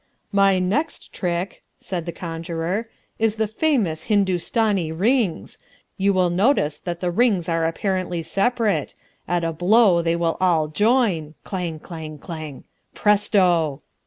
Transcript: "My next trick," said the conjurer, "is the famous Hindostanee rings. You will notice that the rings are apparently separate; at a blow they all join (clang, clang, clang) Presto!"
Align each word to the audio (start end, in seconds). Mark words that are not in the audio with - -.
"My 0.31 0.57
next 0.57 1.13
trick," 1.13 1.61
said 1.77 2.07
the 2.07 2.11
conjurer, 2.11 2.89
"is 3.19 3.35
the 3.35 3.45
famous 3.45 4.05
Hindostanee 4.05 4.91
rings. 4.91 5.59
You 5.95 6.11
will 6.11 6.31
notice 6.31 6.79
that 6.79 7.01
the 7.01 7.11
rings 7.11 7.47
are 7.47 7.65
apparently 7.67 8.23
separate; 8.23 8.95
at 9.27 9.43
a 9.43 9.53
blow 9.53 10.01
they 10.01 10.15
all 10.15 10.69
join 10.69 11.35
(clang, 11.43 11.77
clang, 11.77 12.17
clang) 12.17 12.63
Presto!" 12.95 13.83